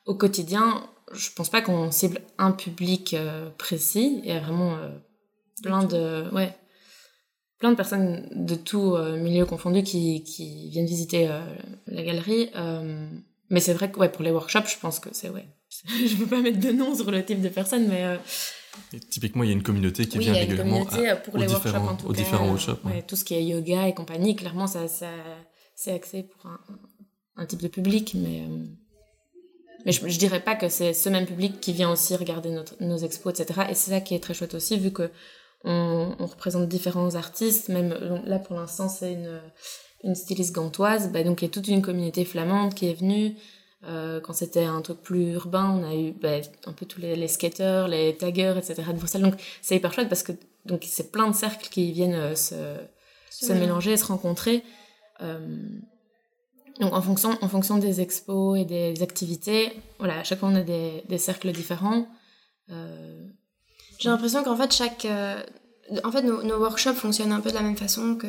[0.05, 4.21] au quotidien, je pense pas qu'on cible un public euh, précis.
[4.25, 4.77] Il y a vraiment
[5.63, 6.57] plein de, ouais,
[7.59, 11.29] plein de personnes de tout milieu confondu qui, qui viennent visiter
[11.87, 12.51] la galerie.
[13.51, 15.47] mais c'est vrai que, ouais, pour les workshops, je pense que c'est, ouais.
[15.89, 18.19] je peux pas mettre de nom sur le type de personnes, mais
[19.11, 20.85] typiquement, il y a une communauté qui vient régulièrement
[21.25, 22.81] pour les workshops, en tout aux différents workshops.
[23.07, 25.09] Tout ce qui est yoga et compagnie, clairement, ça, ça
[25.75, 26.61] c'est axé pour un,
[27.37, 28.67] un, type de public, mais, euh,
[29.85, 32.75] mais je, je dirais pas que c'est ce même public qui vient aussi regarder notre,
[32.81, 33.63] nos expos, etc.
[33.71, 35.11] Et c'est ça qui est très chouette aussi, vu que
[35.65, 37.97] on, on représente différents artistes, même
[38.27, 39.41] là pour l'instant, c'est une,
[40.05, 43.37] une styliste gantoise, bah, donc il y a toute une communauté flamande qui est venue.
[43.87, 47.17] Euh, quand c'était un truc plus urbain, on a eu bah, un peu tous les,
[47.17, 48.83] les, skaters, les taggers, etc.
[48.89, 49.23] de Bruxelles.
[49.23, 50.33] Donc c'est hyper chouette parce que
[50.65, 52.55] donc c'est plein de cercles qui viennent euh, se,
[53.31, 54.63] se mélanger, se rencontrer.
[55.23, 55.59] Euh,
[56.81, 60.57] donc en fonction, en fonction des expos et des activités, voilà, à chaque fois on
[60.57, 62.07] a des, des cercles différents.
[63.95, 63.99] Euh...
[64.01, 65.07] J'ai l'impression qu'en fait chaque
[66.03, 68.27] en fait, nos, workshops fonctionnent un peu de la même façon que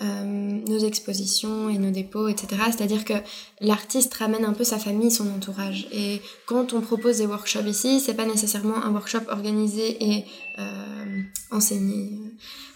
[0.00, 2.48] euh, nos expositions et nos dépôts, etc.
[2.66, 3.14] C'est-à-dire que
[3.60, 5.86] l'artiste ramène un peu sa famille, son entourage.
[5.92, 10.24] Et quand on propose des workshops ici, c'est pas nécessairement un workshop organisé et
[10.58, 12.18] euh, enseigné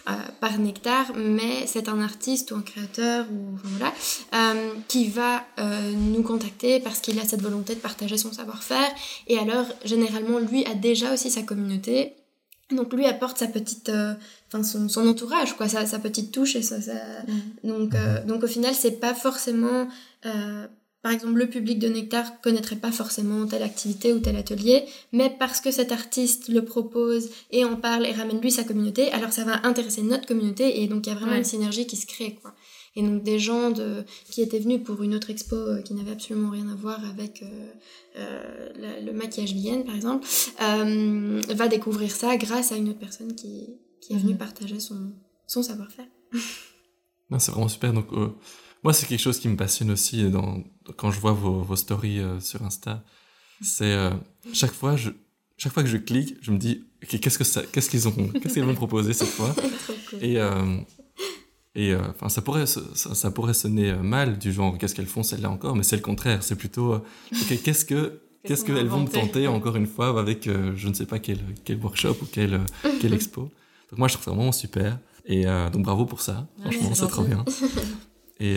[0.09, 3.92] euh, par Nectar, mais c'est un artiste ou un créateur ou voilà,
[4.35, 8.90] euh, qui va euh, nous contacter parce qu'il a cette volonté de partager son savoir-faire.
[9.27, 12.14] Et alors, généralement, lui a déjà aussi sa communauté
[12.70, 14.14] donc lui apporte sa petite, euh,
[14.48, 16.92] enfin son, son, entourage quoi, sa, sa, petite touche et ça, ça...
[16.92, 17.68] Mm.
[17.68, 19.88] donc euh, donc au final c'est pas forcément,
[20.26, 20.66] euh,
[21.02, 25.35] par exemple le public de Nectar connaîtrait pas forcément telle activité ou tel atelier, mais
[25.38, 29.33] parce que cet artiste le propose et en parle et ramène lui sa communauté, alors
[29.33, 32.07] ça va intéresser notre communauté et donc il y a vraiment une synergie qui se
[32.07, 32.54] crée quoi.
[32.99, 36.11] Et donc des gens de, qui étaient venus pour une autre expo euh, qui n'avait
[36.11, 37.71] absolument rien à voir avec euh,
[38.17, 40.27] euh, le maquillage Vienne, par exemple,
[40.61, 43.69] euh, va découvrir ça grâce à une autre personne qui,
[44.01, 44.39] qui est venue mhm.
[44.39, 45.13] partager son,
[45.47, 46.07] son savoir-faire.
[47.39, 47.93] c'est vraiment super.
[47.93, 48.35] Donc, euh,
[48.83, 50.65] moi, c'est quelque chose qui me passionne aussi dans,
[50.97, 53.05] quand je vois vos, vos stories sur Insta.
[53.61, 53.97] C'est
[54.53, 55.11] chaque fois, je,
[55.57, 58.55] chaque fois que je clique, je me dis, qu'est-ce que ça, qu'est-ce qu'ils ont, qu'est-ce
[58.55, 59.55] qu'ils vont proposer cette fois?
[60.11, 60.25] Cool.
[60.25, 60.39] Et
[61.79, 65.07] et euh, enfin, ça pourrait ça, ça, pourrait sonner euh, mal du genre qu'est-ce qu'elles
[65.07, 66.43] font celles-là encore, mais c'est le contraire.
[66.43, 66.99] C'est plutôt euh,
[67.62, 71.38] qu'est-ce que qu'est-ce qu'elles vont tenter encore une fois avec je ne sais pas quel
[71.64, 72.62] quel workshop ou quel
[73.01, 73.43] quel expo.
[73.91, 76.49] Donc moi je trouve ça vraiment super et donc bravo pour ça.
[76.61, 77.45] Franchement, c'est trop bien.
[78.41, 78.57] Et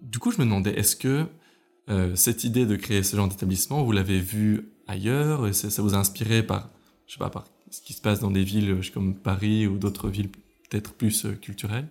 [0.00, 1.26] du coup, je me demandais est-ce que
[2.14, 5.46] cette idée de créer ce genre d'établissement, vous l'avez vu ailleurs?
[5.46, 6.70] Et ça vous a inspiré par
[7.06, 10.08] je sais pas par ce qui se passe dans des villes comme Paris ou d'autres
[10.08, 10.30] villes
[10.74, 11.86] peut-être plus euh, culturel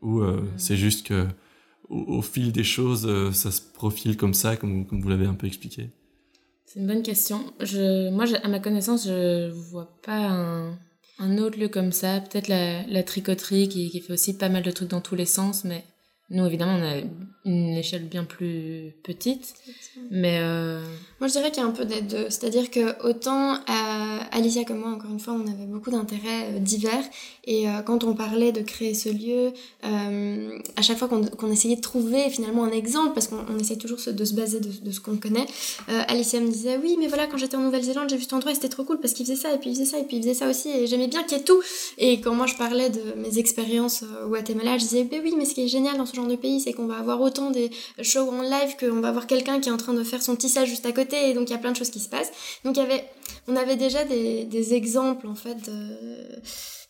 [0.00, 1.26] ou euh, c'est juste que
[1.90, 5.34] au, fil des choses, euh, ça se profile comme ça, comme, comme vous l'avez un
[5.34, 5.90] peu expliqué
[6.64, 7.52] C'est une bonne question.
[7.60, 10.78] Je, moi, à ma connaissance, je vois pas un,
[11.18, 12.20] un autre lieu comme ça.
[12.20, 15.26] Peut-être la, la tricoterie qui, qui fait aussi pas mal de trucs dans tous les
[15.26, 15.84] sens, mais
[16.30, 17.02] nous, évidemment, on a
[17.44, 19.54] une échelle bien plus petite,
[20.10, 20.38] mais...
[20.40, 20.80] Euh...
[21.20, 22.30] Moi, je dirais qu'il y a un peu des deux.
[22.30, 26.58] C'est-à-dire que autant euh, Alicia comme moi, encore une fois, on avait beaucoup d'intérêts euh,
[26.58, 27.04] divers.
[27.46, 32.30] Et quand on parlait de créer ce lieu, à chaque fois qu'on essayait de trouver
[32.30, 35.44] finalement un exemple, parce qu'on essaie toujours de se baser de, de ce qu'on connaît,
[36.08, 38.54] Alicia me disait, oui, mais voilà, quand j'étais en Nouvelle-Zélande, j'ai vu cet endroit et
[38.54, 40.22] c'était trop cool parce qu'il faisait ça, et puis il faisait ça, et puis il
[40.22, 41.60] faisait ça aussi, et j'aimais bien qu'il y ait tout.
[41.98, 45.44] Et quand moi, je parlais de mes expériences au Guatemala, je disais, ben oui, mais
[45.44, 47.70] ce qui est génial dans ce genre de pays, c'est qu'on va avoir autant des
[48.02, 50.68] shows en live qu'on va avoir quelqu'un qui est en train de faire son tissage
[50.68, 52.32] juste à côté et donc il y a plein de choses qui se passent.
[52.64, 53.04] Donc il y avait,
[53.48, 56.40] on avait déjà des, des exemples en fait de,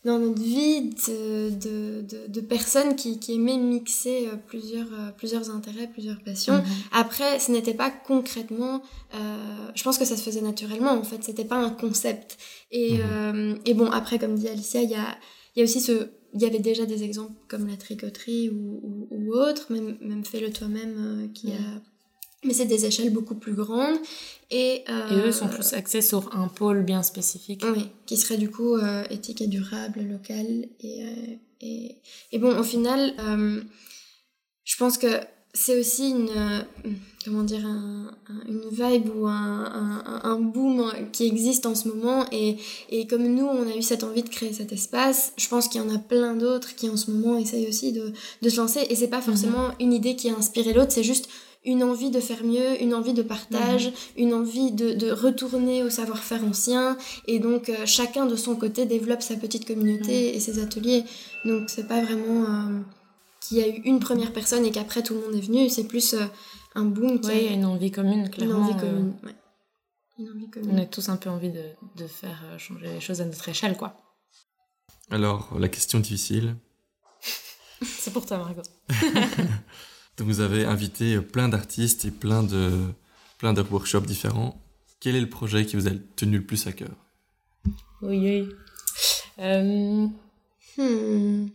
[0.05, 5.49] dans notre vie de, de, de, personnes qui, qui aimaient mixer euh, plusieurs, euh, plusieurs
[5.49, 6.57] intérêts, plusieurs passions.
[6.57, 6.89] Mm-hmm.
[6.91, 8.83] Après, ce n'était pas concrètement,
[9.15, 9.17] euh,
[9.73, 12.37] je pense que ça se faisait naturellement en fait, c'était pas un concept.
[12.71, 13.61] Et, mm-hmm.
[13.65, 15.17] et bon, après, comme dit Alicia, il y a,
[15.55, 18.81] il y a aussi ce il y avait déjà des exemples comme la tricoterie ou,
[18.83, 21.81] ou, ou autre, même, même fais-le toi-même euh, qui a...
[22.43, 23.97] Mais c'est des échelles beaucoup plus grandes.
[24.51, 27.63] Et, euh, et eux sont plus axés sur un pôle bien spécifique.
[27.65, 30.67] Oui, qui serait du coup euh, éthique et durable, local.
[30.81, 31.95] Et, euh, et,
[32.33, 33.15] et, bon, au final,
[34.63, 35.07] je pense que
[35.53, 36.29] c'est aussi une
[37.25, 41.87] comment dire un, un, une vibe ou un, un, un, boom qui existe en ce
[41.87, 42.57] moment et,
[42.89, 45.81] et comme nous on a eu cette envie de créer cet espace je pense qu'il
[45.81, 48.85] y en a plein d'autres qui en ce moment essayent aussi de, de se lancer
[48.89, 49.75] et c'est pas forcément mmh.
[49.79, 51.27] une idée qui a inspiré l'autre c'est juste
[51.65, 53.91] une envie de faire mieux, une envie de partage, mmh.
[54.17, 56.95] une envie de, de retourner au savoir-faire ancien
[57.27, 60.35] et donc euh, chacun de son côté développe sa petite communauté mmh.
[60.35, 61.03] et ses ateliers
[61.43, 62.79] donc c'est pas vraiment euh,
[63.41, 65.85] qu'il y a eu une première personne et qu'après tout le monde est venu c'est
[65.85, 66.25] plus euh,
[66.75, 68.57] un boom qui oui, a une envie commune, clairement.
[68.57, 69.27] Une envie commune, euh...
[69.27, 69.35] ouais.
[70.19, 70.71] Une envie commune.
[70.73, 71.63] On a tous un peu envie de,
[71.95, 73.97] de faire euh, changer les choses à notre échelle, quoi.
[75.09, 76.55] Alors, la question difficile.
[77.81, 78.61] C'est pour toi, Margot.
[80.17, 82.71] Donc, vous avez invité plein d'artistes et plein de,
[83.37, 84.61] plein de workshops différents.
[84.99, 86.95] Quel est le projet qui vous a tenu le plus à cœur?
[88.01, 88.49] Oui, oui.
[89.39, 90.07] Euh...
[90.77, 91.47] Hmm.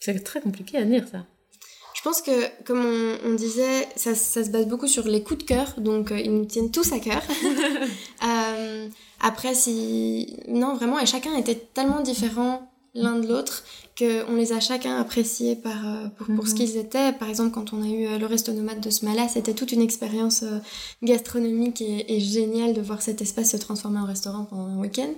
[0.00, 1.26] C'est très compliqué à dire, ça.
[2.06, 5.40] Je pense que, comme on, on disait, ça, ça, se base beaucoup sur les coups
[5.40, 7.20] de cœur, donc euh, ils nous tiennent tous à cœur.
[8.24, 8.86] euh,
[9.20, 10.36] après, si...
[10.46, 13.64] Non, vraiment, et chacun était tellement différent l'un de l'autre
[13.98, 16.46] qu'on les a chacun appréciés par, euh, pour, pour mm -hmm.
[16.46, 16.58] ce mhm.
[16.58, 17.12] qu'ils étaient.
[17.12, 20.44] Par exemple, quand on a eu le resto nomade de Smala, c'était toute une expérience
[21.02, 25.12] gastronomique et, et, géniale de voir cet espace se transformer en restaurant pendant un week-end.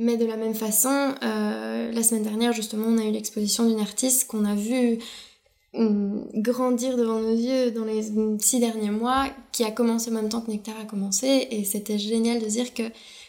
[0.00, 3.80] Mais de la même façon, euh, la semaine dernière, justement, on a eu l'exposition d'une
[3.80, 4.98] artiste qu'on a vue
[5.72, 8.02] grandir devant nos yeux dans les
[8.40, 11.98] six derniers mois, qui a commencé en même temps que Nectar a commencé, et c'était
[11.98, 12.82] génial de dire que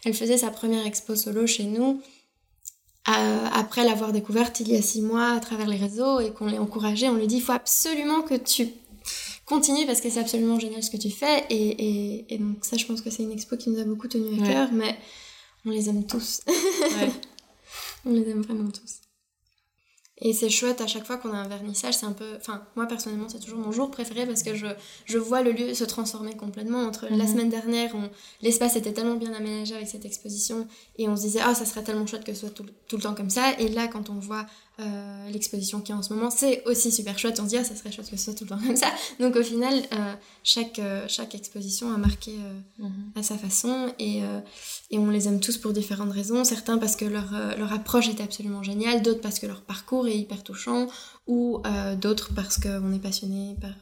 [0.05, 2.01] elle faisait sa première expo solo chez nous,
[3.09, 6.47] euh, après l'avoir découverte il y a six mois à travers les réseaux, et qu'on
[6.47, 8.69] l'ait encouragée, on lui dit, il faut absolument que tu
[9.45, 12.75] continues, parce que c'est absolument génial ce que tu fais, et, et, et donc ça,
[12.75, 14.97] je pense que c'est une expo qui nous a beaucoup tenu à cœur, mais
[15.65, 16.41] on les aime tous.
[16.47, 17.11] ouais.
[18.05, 19.01] on les aime vraiment tous.
[20.23, 22.35] Et c'est chouette à chaque fois qu'on a un vernissage, c'est un peu.
[22.37, 24.67] Enfin, moi personnellement, c'est toujours mon jour préféré parce que je,
[25.05, 26.83] je vois le lieu se transformer complètement.
[26.83, 27.17] Entre mm -hmm.
[27.17, 27.91] la semaine dernière,
[28.41, 30.67] l'espace était tellement bien aménagé avec cette exposition
[30.99, 32.97] et on se disait, ah, oh, ça serait tellement chouette que ce soit tout, tout,
[32.97, 33.45] le temps comme ça.
[33.63, 34.45] Et là, quand on voit
[34.79, 37.39] euh, l'exposition qui est en ce moment, c'est aussi super chouette.
[37.39, 38.87] On se dit, ah, ça serait chouette que ce soit tout le temps comme ça.
[39.19, 42.31] Donc au final, euh, chaque, euh, chaque exposition a marqué
[42.79, 43.19] mm -hmm.
[43.19, 44.21] à sa façon et,
[44.91, 46.43] et on les aime tous pour différentes raisons.
[46.43, 50.17] Certains parce que leur, leur approche était absolument géniale, d'autres parce que leur parcours est
[50.23, 50.87] hyper touchant
[51.27, 51.61] ou
[52.03, 53.75] d'autres parce qu'on est passionné par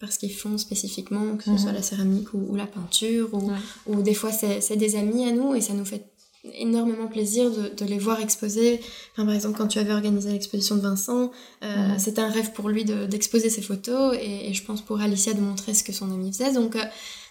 [0.00, 3.50] par ce qu'ils font spécifiquement, que ce soit la céramique ou, ou la peinture, ou,
[3.50, 3.62] ouais.
[3.86, 6.04] ou des fois c'est des amis à nous et ça nous fait
[6.52, 8.80] énormément plaisir de, de, les voir exposer.
[9.12, 11.30] Enfin, par exemple, quand tu avais organisé l'exposition de Vincent,
[11.62, 11.98] euh, mmh.
[11.98, 15.32] c'était un rêve pour lui d'exposer de, ses photos et, et, je pense pour Alicia
[15.32, 16.52] de montrer ce que son ami faisait.
[16.52, 16.84] Donc, euh,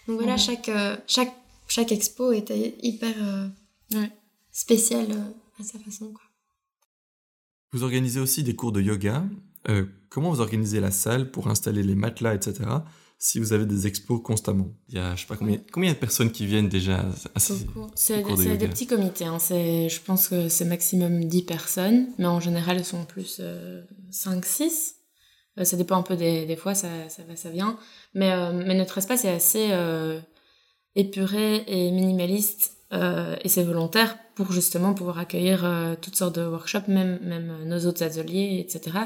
[0.08, 0.38] donc voilà, mmh.
[0.38, 1.34] chaque, euh, chaque,
[1.68, 3.14] chaque expo était hyper
[3.94, 4.10] ouais.
[4.50, 5.12] spéciale
[5.60, 6.06] à sa façon.
[6.12, 6.22] Quoi.
[7.72, 9.24] Vous organisez aussi des cours de yoga.
[10.08, 12.64] comment vous organisez la salle pour installer les matelas, etc
[13.18, 14.74] si vous avez des expos constamment.
[14.88, 17.54] Il y a, je sais pas combien, combien de personnes qui viennent déjà à ces
[17.94, 19.24] C'est de des petits comités.
[19.24, 19.38] Hein.
[19.40, 24.44] Je pense que c'est maximum 10 personnes, mais en général, elles sont plus euh, 5,
[24.44, 24.96] 6.
[25.58, 27.78] Euh, ça dépend un peu des, des fois, ça, ça va, ça vient.
[28.14, 30.20] Mais, euh, mais notre espace est assez euh,
[30.96, 36.44] épuré et minimaliste, euh, et c'est volontaire pour justement pouvoir accueillir euh, toutes sortes de
[36.46, 38.98] workshops, même, même nos autres ateliers, etc.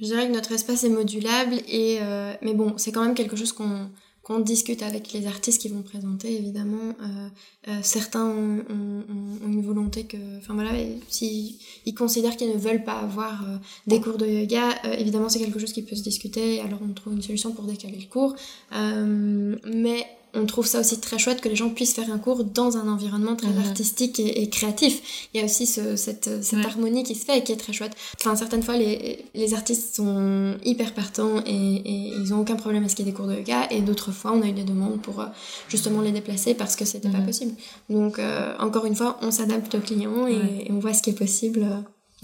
[0.00, 3.36] Je dirais que notre espace est modulable et euh, mais bon, c'est quand même quelque
[3.36, 6.94] chose qu'on discute avec les artistes qui vont présenter, évidemment.
[7.00, 7.28] Euh,
[7.68, 10.70] euh, certains ont, une volonté que, enfin voilà,
[11.08, 11.54] s'ils
[11.86, 13.44] ils considèrent qu'ils ne veulent pas avoir
[13.86, 17.12] des cours de yoga, évidemment c'est quelque chose qui peut se discuter, alors on trouve
[17.12, 18.34] une solution pour décaler le cours.
[18.72, 22.76] mais on trouve ça aussi très chouette que les gens puissent faire un cours dans
[22.76, 23.64] un environnement très mhm.
[23.66, 25.28] artistique et, créatif.
[25.32, 27.92] Il y a aussi cette, cette harmonie qui se fait et qui est très chouette.
[28.20, 32.84] Enfin, certaines fois, les, les artistes sont hyper partants et, et ils n'ont aucun problème
[32.84, 33.68] à ce qu'il y ait des cours de yoga.
[33.70, 35.26] Et d'autres fois, on a eu des demandes pour euh,
[35.68, 37.26] justement les déplacer parce que c'était pas mhm.
[37.26, 37.52] possible.
[37.88, 41.18] Donc, euh, encore une fois, on s'adapte aux clients et, on voit ce qui est
[41.18, 41.66] possible.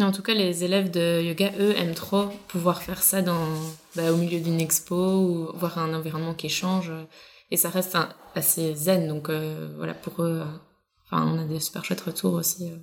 [0.01, 3.47] En tout cas, les élèves de yoga, eux, aiment trop pouvoir faire ça dans,
[3.97, 6.91] bah, au milieu d'une expo ou voir un environnement qui change
[7.51, 7.97] et ça reste
[8.35, 10.59] assez zen donc euh, voilà pour eux euh,
[11.05, 12.77] enfin on a des super chouettes retours aussi euh,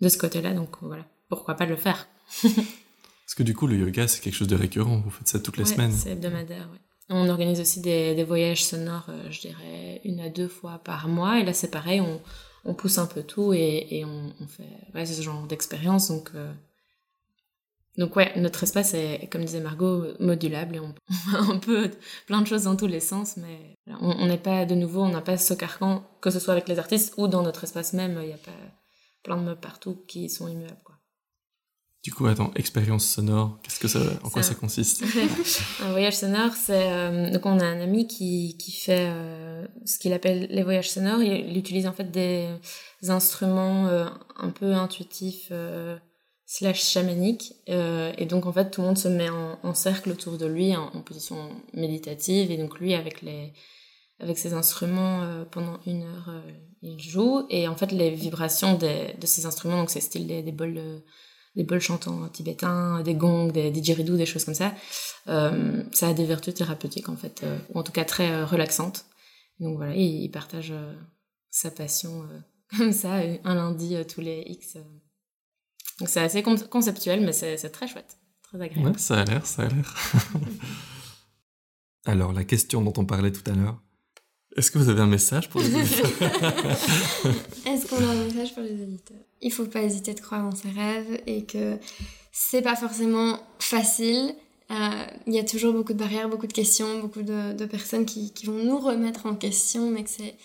[0.00, 2.08] de ce côté-là donc voilà pourquoi pas le faire?
[2.42, 5.56] Parce que du coup le yoga c'est quelque chose de récurrent vous faites ça toutes
[5.56, 6.78] les ouais, semaines c'est hebdomadaire ouais.
[7.10, 11.40] on organise aussi des, des voyages sonores je dirais une à deux fois par mois
[11.40, 12.20] et là c'est pareil on,
[12.64, 16.30] on pousse un peu tout et, et on, on fait ouais, ce genre d'expérience donc
[17.98, 20.94] donc ouais, notre espace est, comme disait Margot, modulable et on,
[21.36, 21.90] un peu
[22.26, 25.20] plein de choses dans tous les sens, mais on n'est pas de nouveau, on n'a
[25.20, 28.28] pas ce carcan, que ce soit avec les artistes ou dans notre espace même, il
[28.28, 28.52] n'y a pas
[29.24, 30.80] plein de meubles partout qui sont immuables.
[30.84, 30.94] Quoi.
[32.04, 35.02] Du coup, attends, expérience sonore, qu'est-ce que ça, en quoi ça consiste?
[35.82, 39.98] Un voyage sonore, c'est euh, donc on a un ami qui, qui fait euh, ce
[39.98, 41.20] qu'il appelle les voyages sonores.
[41.22, 42.48] Il, utilise en fait des
[43.08, 44.06] instruments euh,
[44.36, 45.52] un peu intuitifs
[46.48, 47.52] slash chamanique.
[47.68, 50.74] Euh, et donc, en fait, tout le monde se met en, cercle autour de lui,
[50.74, 52.50] en, position méditative.
[52.50, 53.52] Et donc, lui, avec, les,
[54.18, 57.46] avec ses instruments, euh, pendant une heure, euh, il joue.
[57.50, 60.80] Et en fait, les vibrations des, de ces instruments, donc c'est style des, des bols...
[61.54, 64.72] des bols chantants tibétains, des gongs, des didgeridoo, des choses comme ça.
[65.26, 69.04] ça a des vertus thérapeutiques en fait, ou en tout cas très relaxantes.
[69.60, 70.72] Donc voilà, il, il partage
[71.50, 72.26] sa passion
[72.78, 74.78] comme ça, un lundi tous les X
[75.98, 78.90] donc c'est assez conceptuel, mais c'est très chouette, très agréable.
[78.90, 79.94] Ouais, ça a l'air, ça a l'air.
[82.04, 83.80] Alors, la question dont on parlait tout à l'heure,
[84.56, 86.10] est-ce que vous avez un message pour les éditeurs
[87.66, 90.52] Est-ce qu'on a un message pour les éditeurs Il faut pas hésiter de croire en
[90.52, 91.78] ses rêves et que
[92.32, 94.34] c'est pas forcément facile.
[94.70, 98.32] Euh, il y a toujours beaucoup de barrières, beaucoup de questions, beaucoup de, personnes qui,
[98.32, 100.36] qui, vont nous remettre en question, mais que c'est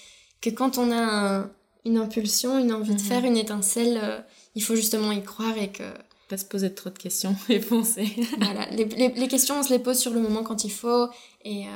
[0.42, 1.48] que quand on a
[1.86, 3.08] une impulsion, une envie de mhm.
[3.08, 4.20] faire, une étincelle, euh,
[4.56, 5.84] il faut justement y croire et que...
[6.30, 8.08] Pas se poser trop de questions et foncer.
[8.38, 11.10] voilà, les, les, questions, on se les pose sur le moment quand il faut
[11.44, 11.72] et, euh,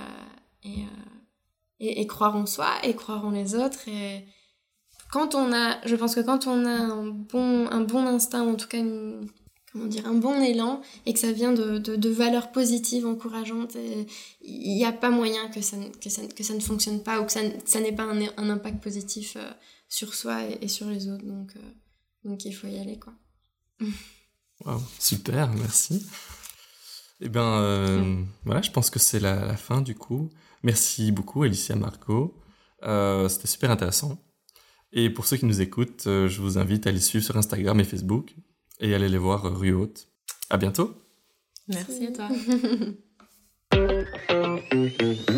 [0.66, 0.70] euh,
[1.80, 3.88] et, et, croire en soi et croire en les autres.
[3.88, 4.26] Et
[5.12, 8.52] quand on a, je pense que quand on a un bon, un bon instinct, ou
[8.52, 8.82] en tout cas
[9.72, 13.76] comment dire, un bon élan et que ça vient de, de, valeurs positives, encourageantes,
[14.42, 17.26] il n'y a pas moyen que ça, que ça, que ça ne fonctionne pas ou
[17.26, 19.52] que ça, ça n'ait pas un, un, impact positif euh,
[19.90, 21.26] sur soi et, sur les autres.
[21.26, 21.54] Donc,
[22.24, 23.14] donc il faut y aller, quoi.
[25.00, 26.06] super, merci.
[27.20, 30.30] Eh bien, euh, voilà, je pense que c'est la, fin du coup.
[30.64, 32.40] Merci beaucoup, Alicia Marco.
[32.84, 34.22] Euh, c'était super intéressant.
[34.92, 37.80] Et pour ceux qui nous écoutent, euh, je vous invite à les suivre sur Instagram
[37.80, 38.36] et Facebook
[38.80, 40.08] et aller les voir rue haute.
[40.50, 40.94] À bientôt.
[41.68, 42.30] Merci à toi.